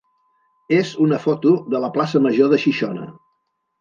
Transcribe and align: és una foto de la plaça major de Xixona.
és 0.77 0.93
una 1.07 1.19
foto 1.25 1.53
de 1.75 1.81
la 1.85 1.93
plaça 1.99 2.25
major 2.25 2.51
de 2.55 2.63
Xixona. 2.65 3.07